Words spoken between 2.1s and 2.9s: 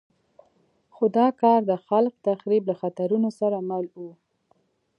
تخریب له